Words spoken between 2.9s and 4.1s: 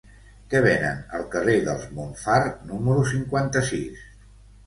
cinquanta-sis?